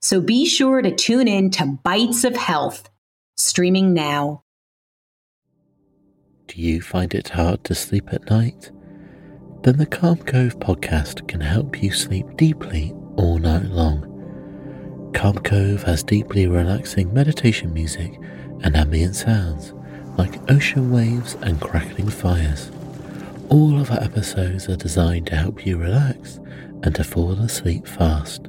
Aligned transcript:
So 0.00 0.20
be 0.20 0.46
sure 0.46 0.80
to 0.80 0.94
tune 0.94 1.26
in 1.26 1.50
to 1.52 1.78
Bites 1.82 2.22
of 2.24 2.36
Health, 2.36 2.88
streaming 3.36 3.94
now. 3.94 4.42
Do 6.46 6.62
you 6.62 6.80
find 6.80 7.12
it 7.14 7.30
hard 7.30 7.64
to 7.64 7.74
sleep 7.74 8.12
at 8.12 8.30
night? 8.30 8.70
Then 9.62 9.76
the 9.76 9.86
Calm 9.86 10.18
Cove 10.18 10.58
podcast 10.60 11.26
can 11.26 11.40
help 11.40 11.82
you 11.82 11.90
sleep 11.90 12.36
deeply 12.36 12.94
all 13.16 13.38
night 13.38 13.64
long. 13.64 15.10
Calm 15.14 15.38
Cove 15.38 15.82
has 15.82 16.04
deeply 16.04 16.46
relaxing 16.46 17.12
meditation 17.12 17.74
music 17.74 18.20
and 18.62 18.76
ambient 18.76 19.16
sounds 19.16 19.74
like 20.16 20.50
ocean 20.50 20.92
waves 20.92 21.36
and 21.42 21.60
crackling 21.60 22.08
fires. 22.08 22.70
All 23.48 23.80
of 23.80 23.90
our 23.90 24.00
episodes 24.00 24.68
are 24.68 24.76
designed 24.76 25.26
to 25.26 25.36
help 25.36 25.66
you 25.66 25.76
relax 25.76 26.38
and 26.82 26.94
to 26.94 27.02
fall 27.02 27.32
asleep 27.32 27.86
fast. 27.86 28.48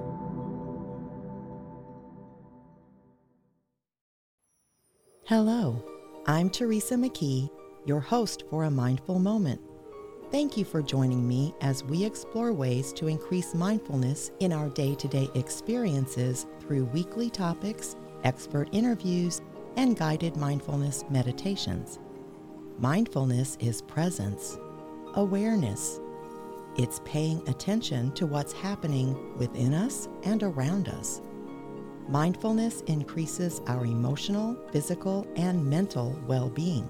Hello, 5.31 5.81
I'm 6.25 6.49
Teresa 6.49 6.95
McKee, 6.95 7.49
your 7.85 8.01
host 8.01 8.43
for 8.49 8.65
A 8.65 8.69
Mindful 8.69 9.17
Moment. 9.17 9.61
Thank 10.29 10.57
you 10.57 10.65
for 10.65 10.81
joining 10.81 11.25
me 11.25 11.55
as 11.61 11.85
we 11.85 12.03
explore 12.03 12.51
ways 12.51 12.91
to 12.91 13.07
increase 13.07 13.55
mindfulness 13.55 14.31
in 14.41 14.51
our 14.51 14.67
day 14.67 14.93
to 14.93 15.07
day 15.07 15.29
experiences 15.33 16.47
through 16.59 16.83
weekly 16.87 17.29
topics, 17.29 17.95
expert 18.25 18.67
interviews, 18.73 19.41
and 19.77 19.95
guided 19.95 20.35
mindfulness 20.35 21.05
meditations. 21.09 21.99
Mindfulness 22.77 23.55
is 23.61 23.83
presence, 23.83 24.57
awareness. 25.13 26.01
It's 26.75 26.99
paying 27.05 27.41
attention 27.47 28.11
to 28.15 28.25
what's 28.25 28.51
happening 28.51 29.37
within 29.37 29.73
us 29.73 30.09
and 30.23 30.43
around 30.43 30.89
us. 30.89 31.21
Mindfulness 32.09 32.81
increases 32.81 33.61
our 33.67 33.85
emotional, 33.85 34.57
physical, 34.71 35.25
and 35.35 35.65
mental 35.65 36.19
well 36.27 36.49
being. 36.49 36.89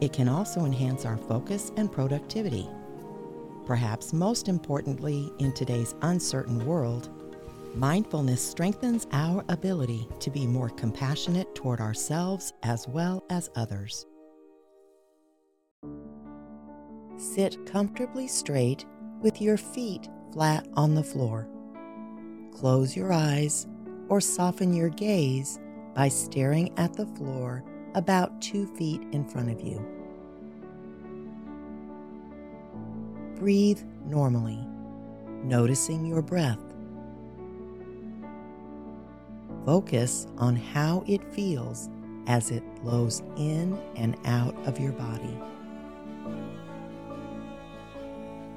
It 0.00 0.12
can 0.12 0.28
also 0.28 0.64
enhance 0.64 1.04
our 1.04 1.16
focus 1.16 1.72
and 1.76 1.90
productivity. 1.90 2.68
Perhaps 3.66 4.12
most 4.12 4.48
importantly, 4.48 5.32
in 5.38 5.52
today's 5.52 5.94
uncertain 6.02 6.64
world, 6.64 7.10
mindfulness 7.74 8.40
strengthens 8.40 9.06
our 9.12 9.44
ability 9.48 10.08
to 10.20 10.30
be 10.30 10.46
more 10.46 10.70
compassionate 10.70 11.54
toward 11.54 11.80
ourselves 11.80 12.52
as 12.62 12.86
well 12.88 13.24
as 13.28 13.50
others. 13.56 14.06
Sit 17.16 17.66
comfortably 17.66 18.28
straight 18.28 18.84
with 19.20 19.40
your 19.40 19.56
feet 19.56 20.08
flat 20.32 20.66
on 20.74 20.94
the 20.94 21.02
floor. 21.02 21.48
Close 22.52 22.94
your 22.94 23.12
eyes 23.12 23.66
or 24.08 24.20
soften 24.20 24.72
your 24.72 24.88
gaze 24.88 25.58
by 25.94 26.08
staring 26.08 26.72
at 26.78 26.92
the 26.94 27.06
floor 27.06 27.64
about 27.94 28.40
two 28.42 28.66
feet 28.76 29.00
in 29.12 29.24
front 29.24 29.50
of 29.50 29.60
you. 29.60 29.84
Breathe 33.36 33.82
normally, 34.06 34.66
noticing 35.42 36.06
your 36.06 36.22
breath. 36.22 36.60
Focus 39.64 40.26
on 40.38 40.56
how 40.56 41.02
it 41.06 41.24
feels 41.32 41.88
as 42.26 42.50
it 42.50 42.62
flows 42.80 43.22
in 43.36 43.78
and 43.96 44.16
out 44.24 44.54
of 44.66 44.78
your 44.78 44.92
body. 44.92 45.36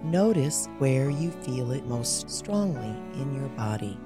Notice 0.04 0.68
where 0.78 1.10
you 1.10 1.32
feel 1.32 1.72
it 1.72 1.86
most 1.86 2.30
strongly 2.30 2.96
in 3.22 3.36
your 3.36 3.50
body. 3.50 3.98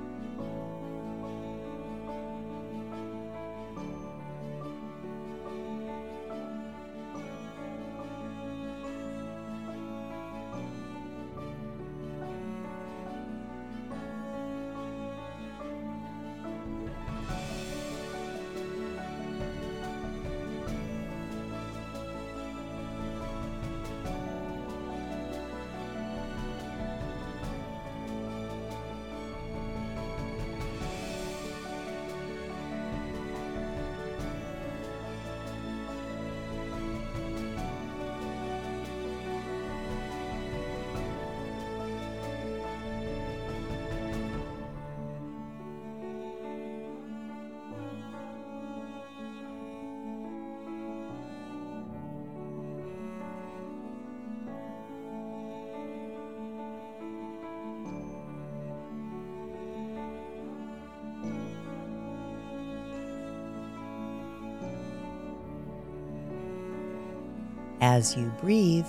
As 67.83 68.15
you 68.15 68.31
breathe, 68.39 68.87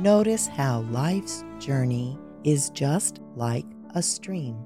notice 0.00 0.48
how 0.48 0.80
life's 0.90 1.44
journey 1.60 2.18
is 2.42 2.68
just 2.70 3.20
like 3.36 3.64
a 3.94 4.02
stream. 4.02 4.58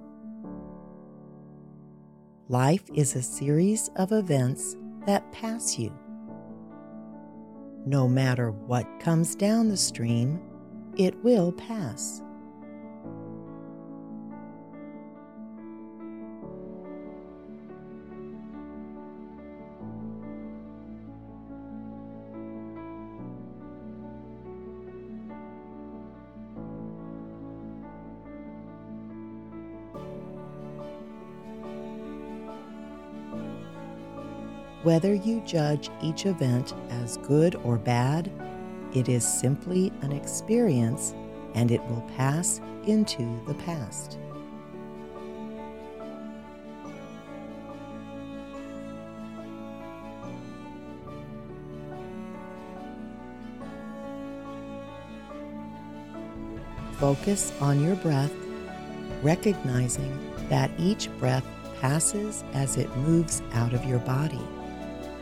Life 2.49 2.85
is 2.95 3.15
a 3.15 3.21
series 3.21 3.91
of 3.97 4.11
events 4.11 4.79
that 5.05 5.31
pass 5.33 5.79
you. 5.79 5.93
No 7.85 8.09
matter 8.09 8.53
what 8.53 8.87
comes 9.01 9.35
down 9.35 9.69
the 9.69 9.77
stream, 9.77 10.41
it 10.97 11.15
will 11.23 11.53
pass. 11.53 12.23
Whether 34.83 35.15
you 35.15 35.41
judge 35.43 35.91
each 36.03 36.27
event 36.27 36.75
as 36.91 37.17
good 37.19 37.55
or 37.63 37.79
bad, 37.79 38.33
it 38.93 39.09
is 39.09 39.25
simply 39.25 39.93
an 40.03 40.11
experience 40.11 41.15
and 41.55 41.71
it 41.71 41.81
will 41.85 42.05
pass 42.17 42.61
into 42.85 43.41
the 43.47 43.55
past. 43.55 44.19
Focus 56.99 57.53
on 57.61 57.85
your 57.85 57.95
breath, 57.97 58.33
recognizing 59.23 60.19
that 60.49 60.73
each 60.77 61.09
breath 61.19 61.45
passes 61.81 62.43
as 62.53 62.77
it 62.77 62.97
moves 62.97 63.43
out 63.53 63.75
of 63.75 63.85
your 63.85 63.99
body 64.01 64.41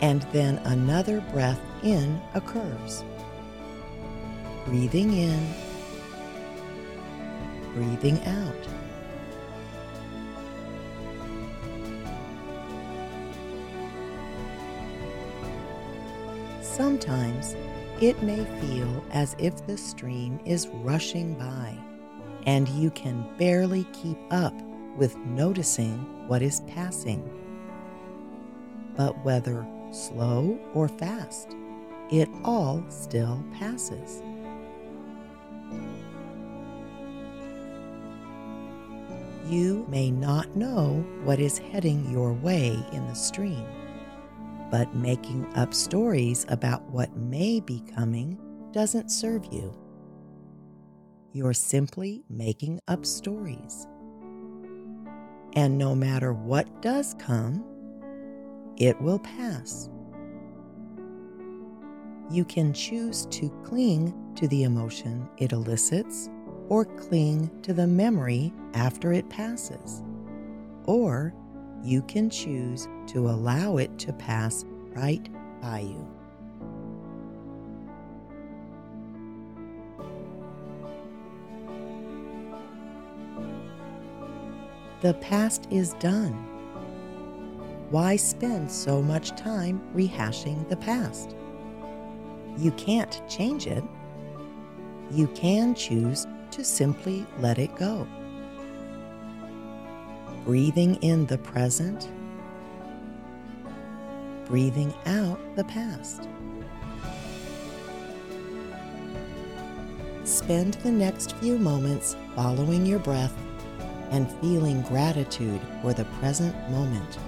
and 0.00 0.22
then 0.32 0.58
another 0.58 1.20
breath 1.32 1.60
in 1.82 2.20
occurs. 2.34 3.04
Breathing 4.64 5.12
in, 5.12 5.54
breathing 7.74 8.22
out. 8.24 8.54
Sometimes 16.62 17.56
it 18.00 18.22
may 18.22 18.44
feel 18.60 19.04
as 19.12 19.36
if 19.38 19.66
the 19.66 19.76
stream 19.76 20.40
is 20.46 20.68
rushing 20.68 21.34
by 21.34 21.76
and 22.46 22.68
you 22.70 22.90
can 22.90 23.26
barely 23.36 23.84
keep 23.92 24.18
up 24.30 24.54
with 24.96 25.14
noticing 25.16 25.98
what 26.26 26.40
is 26.42 26.60
passing. 26.60 27.28
But 28.96 29.22
whether 29.24 29.66
slow 29.92 30.58
or 30.74 30.88
fast, 30.88 31.56
it 32.10 32.28
all 32.44 32.84
still 32.88 33.44
passes. 33.54 34.22
You 39.48 39.84
may 39.88 40.10
not 40.10 40.54
know 40.56 41.04
what 41.24 41.40
is 41.40 41.58
heading 41.58 42.10
your 42.10 42.32
way 42.32 42.78
in 42.92 43.06
the 43.08 43.14
stream 43.14 43.66
but 44.70 44.94
making 44.94 45.46
up 45.56 45.74
stories 45.74 46.46
about 46.48 46.82
what 46.90 47.14
may 47.16 47.60
be 47.60 47.82
coming 47.94 48.38
doesn't 48.72 49.10
serve 49.10 49.44
you. 49.50 49.76
You're 51.32 51.54
simply 51.54 52.22
making 52.30 52.80
up 52.86 53.04
stories. 53.04 53.86
And 55.54 55.76
no 55.76 55.94
matter 55.96 56.32
what 56.32 56.80
does 56.80 57.14
come, 57.18 57.64
it 58.80 58.98
will 59.00 59.18
pass. 59.18 59.90
You 62.30 62.46
can 62.46 62.72
choose 62.72 63.26
to 63.26 63.50
cling 63.62 64.14
to 64.36 64.48
the 64.48 64.62
emotion 64.62 65.28
it 65.36 65.52
elicits 65.52 66.30
or 66.70 66.86
cling 66.86 67.50
to 67.62 67.74
the 67.74 67.86
memory 67.86 68.52
after 68.72 69.12
it 69.12 69.28
passes. 69.28 70.02
Or 70.86 71.34
you 71.82 72.00
can 72.02 72.30
choose 72.30 72.88
to 73.08 73.28
allow 73.28 73.76
it 73.76 73.98
to 73.98 74.14
pass 74.14 74.64
right 74.94 75.28
by 75.60 75.80
you. 75.80 76.08
The 85.02 85.14
past 85.14 85.66
is 85.70 85.94
done. 85.94 86.49
Why 87.90 88.16
spend 88.16 88.70
so 88.70 89.02
much 89.02 89.30
time 89.32 89.82
rehashing 89.94 90.68
the 90.68 90.76
past? 90.76 91.34
You 92.56 92.70
can't 92.72 93.20
change 93.28 93.66
it. 93.66 93.84
You 95.10 95.26
can 95.28 95.74
choose 95.74 96.26
to 96.52 96.64
simply 96.64 97.26
let 97.38 97.58
it 97.58 97.74
go 97.76 98.06
breathing 100.44 100.96
in 100.96 101.26
the 101.26 101.38
present, 101.38 102.08
breathing 104.46 104.92
out 105.06 105.38
the 105.54 105.64
past. 105.64 106.28
Spend 110.24 110.74
the 110.74 110.90
next 110.90 111.36
few 111.36 111.58
moments 111.58 112.16
following 112.34 112.86
your 112.86 112.98
breath 112.98 113.36
and 114.10 114.30
feeling 114.40 114.82
gratitude 114.82 115.60
for 115.82 115.92
the 115.92 116.04
present 116.20 116.54
moment. 116.70 117.18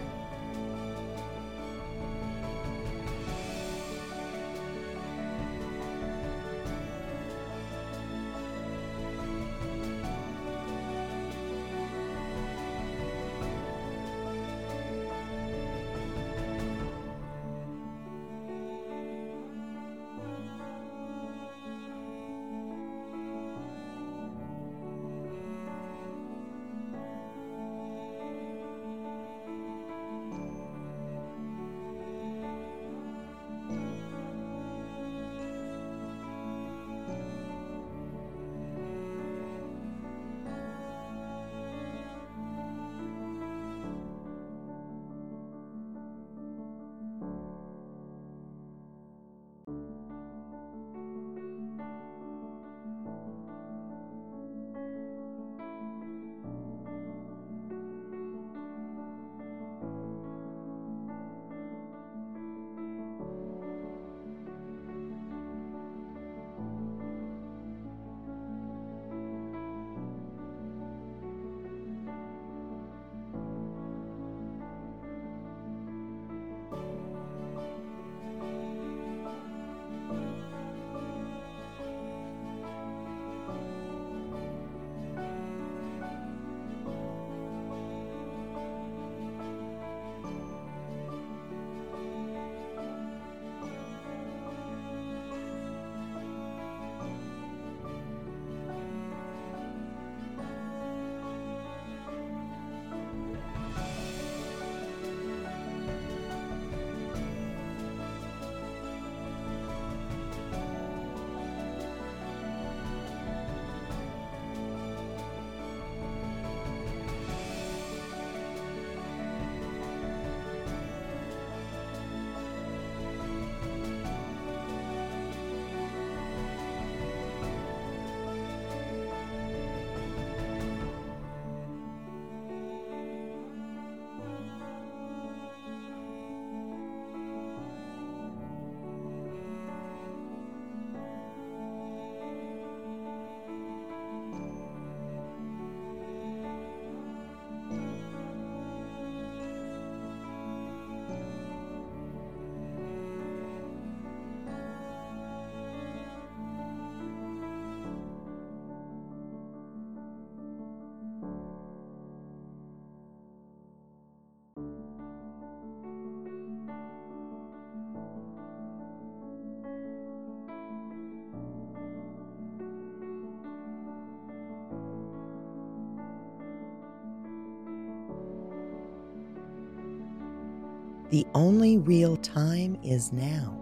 The 181.12 181.26
only 181.34 181.76
real 181.76 182.16
time 182.16 182.78
is 182.82 183.12
now. 183.12 183.54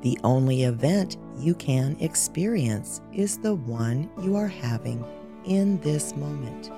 The 0.00 0.18
only 0.24 0.62
event 0.62 1.18
you 1.36 1.54
can 1.54 1.94
experience 2.00 3.02
is 3.12 3.36
the 3.36 3.54
one 3.54 4.08
you 4.22 4.36
are 4.36 4.48
having 4.48 5.04
in 5.44 5.78
this 5.80 6.16
moment. 6.16 6.72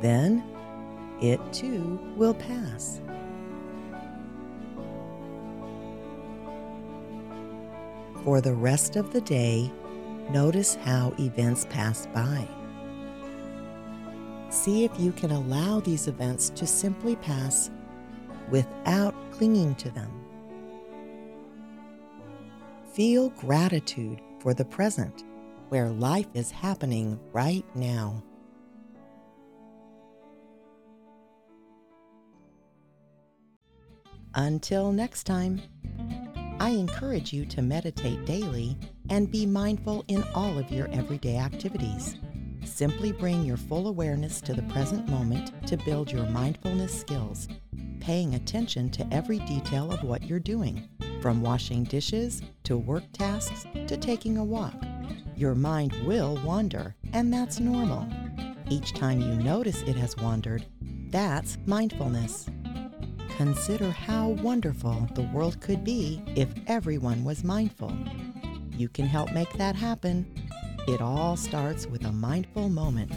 Then 0.00 0.44
it 1.20 1.40
too 1.52 1.98
will 2.14 2.34
pass. 2.34 3.00
For 8.22 8.40
the 8.40 8.54
rest 8.54 8.94
of 8.94 9.12
the 9.12 9.22
day, 9.22 9.72
notice 10.30 10.76
how 10.76 11.12
events 11.18 11.66
pass 11.68 12.06
by. 12.14 12.46
See 14.64 14.82
if 14.84 14.98
you 14.98 15.12
can 15.12 15.30
allow 15.30 15.80
these 15.80 16.08
events 16.08 16.48
to 16.48 16.66
simply 16.66 17.16
pass 17.16 17.70
without 18.48 19.14
clinging 19.30 19.74
to 19.74 19.90
them. 19.90 20.10
Feel 22.94 23.28
gratitude 23.28 24.22
for 24.40 24.54
the 24.54 24.64
present, 24.64 25.22
where 25.68 25.90
life 25.90 26.28
is 26.32 26.50
happening 26.50 27.20
right 27.34 27.66
now. 27.74 28.24
Until 34.34 34.92
next 34.92 35.24
time, 35.24 35.60
I 36.58 36.70
encourage 36.70 37.34
you 37.34 37.44
to 37.44 37.60
meditate 37.60 38.24
daily 38.24 38.78
and 39.10 39.30
be 39.30 39.44
mindful 39.44 40.06
in 40.08 40.24
all 40.34 40.56
of 40.56 40.70
your 40.70 40.88
everyday 40.88 41.36
activities. 41.36 42.16
Simply 42.74 43.12
bring 43.12 43.44
your 43.44 43.56
full 43.56 43.86
awareness 43.86 44.40
to 44.40 44.52
the 44.52 44.62
present 44.62 45.08
moment 45.08 45.52
to 45.68 45.76
build 45.76 46.10
your 46.10 46.26
mindfulness 46.26 46.92
skills, 46.92 47.46
paying 48.00 48.34
attention 48.34 48.90
to 48.90 49.06
every 49.14 49.38
detail 49.38 49.92
of 49.92 50.02
what 50.02 50.24
you're 50.24 50.40
doing, 50.40 50.88
from 51.22 51.40
washing 51.40 51.84
dishes 51.84 52.42
to 52.64 52.76
work 52.76 53.04
tasks 53.12 53.64
to 53.86 53.96
taking 53.96 54.38
a 54.38 54.44
walk. 54.44 54.74
Your 55.36 55.54
mind 55.54 55.92
will 56.04 56.36
wander, 56.44 56.96
and 57.12 57.32
that's 57.32 57.60
normal. 57.60 58.08
Each 58.68 58.92
time 58.92 59.20
you 59.20 59.36
notice 59.36 59.82
it 59.82 59.94
has 59.94 60.16
wandered, 60.16 60.66
that's 61.10 61.58
mindfulness. 61.66 62.48
Consider 63.36 63.92
how 63.92 64.30
wonderful 64.30 65.08
the 65.14 65.30
world 65.32 65.60
could 65.60 65.84
be 65.84 66.20
if 66.34 66.48
everyone 66.66 67.22
was 67.22 67.44
mindful. 67.44 67.92
You 68.76 68.88
can 68.88 69.06
help 69.06 69.32
make 69.32 69.52
that 69.52 69.76
happen. 69.76 70.26
It 70.86 71.00
all 71.00 71.34
starts 71.36 71.86
with 71.86 72.04
a 72.04 72.12
mindful 72.12 72.68
moment. 72.68 73.10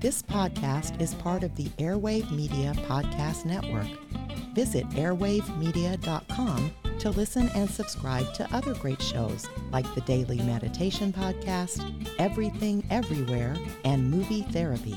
This 0.00 0.20
podcast 0.20 1.00
is 1.00 1.14
part 1.14 1.42
of 1.42 1.56
the 1.56 1.64
Airwave 1.78 2.30
Media 2.30 2.74
Podcast 2.86 3.46
Network. 3.46 3.86
Visit 4.54 4.86
airwavemedia.com 4.90 6.70
to 6.98 7.10
listen 7.10 7.48
and 7.54 7.70
subscribe 7.70 8.34
to 8.34 8.54
other 8.54 8.74
great 8.74 9.00
shows 9.00 9.46
like 9.72 9.92
the 9.94 10.02
Daily 10.02 10.38
Meditation 10.42 11.10
Podcast, 11.10 11.82
Everything 12.18 12.84
Everywhere, 12.90 13.56
and 13.84 14.10
Movie 14.10 14.42
Therapy. 14.42 14.96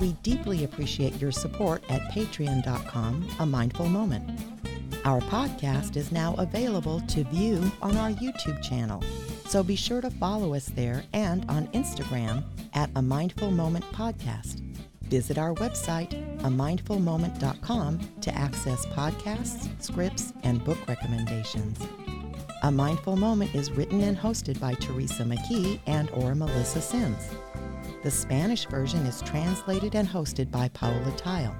We 0.00 0.12
deeply 0.22 0.64
appreciate 0.64 1.18
your 1.20 1.32
support 1.32 1.82
at 1.88 2.10
patreon.com, 2.10 3.28
A 3.38 3.46
Mindful 3.46 3.88
Moment. 3.88 4.38
Our 5.04 5.20
podcast 5.20 5.96
is 5.96 6.12
now 6.12 6.34
available 6.38 7.00
to 7.00 7.24
view 7.24 7.70
on 7.80 7.96
our 7.96 8.10
YouTube 8.10 8.62
channel, 8.62 9.02
so 9.54 9.62
be 9.62 9.76
sure 9.76 10.00
to 10.00 10.10
follow 10.10 10.52
us 10.52 10.66
there 10.74 11.04
and 11.12 11.48
on 11.48 11.68
Instagram 11.68 12.42
at 12.72 12.90
A 12.96 13.02
Mindful 13.02 13.52
Moment 13.52 13.84
Podcast. 13.92 14.58
Visit 15.02 15.38
our 15.38 15.54
website, 15.54 16.10
amindfulmoment.com, 16.40 18.00
to 18.20 18.34
access 18.34 18.84
podcasts, 18.86 19.68
scripts, 19.80 20.32
and 20.42 20.64
book 20.64 20.78
recommendations. 20.88 21.78
A 22.64 22.70
Mindful 22.72 23.14
Moment 23.14 23.54
is 23.54 23.70
written 23.70 24.00
and 24.00 24.18
hosted 24.18 24.58
by 24.58 24.74
Teresa 24.74 25.22
McKee 25.22 25.78
and 25.86 26.10
or 26.10 26.34
Melissa 26.34 26.80
Sims. 26.80 27.30
The 28.02 28.10
Spanish 28.10 28.66
version 28.66 29.06
is 29.06 29.22
translated 29.22 29.94
and 29.94 30.08
hosted 30.08 30.50
by 30.50 30.68
Paola 30.70 31.12
Tile. 31.16 31.56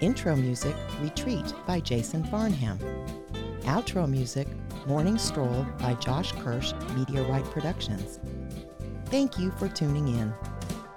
Intro 0.00 0.34
music, 0.34 0.74
Retreat 1.00 1.54
by 1.64 1.78
Jason 1.78 2.24
Farnham. 2.24 2.80
Outro 3.66 4.10
music, 4.10 4.48
Morning 4.86 5.16
Stroll 5.16 5.66
by 5.78 5.94
Josh 5.94 6.32
Kirsch, 6.32 6.74
Media 6.94 7.22
Right 7.22 7.44
Productions. 7.44 8.20
Thank 9.06 9.38
you 9.38 9.50
for 9.52 9.66
tuning 9.66 10.08
in. 10.08 10.34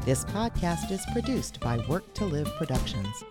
This 0.03 0.25
podcast 0.25 0.91
is 0.91 1.05
produced 1.13 1.61
by 1.61 1.77
Work 1.87 2.13
to 2.15 2.25
Live 2.25 2.47
Productions. 2.57 3.23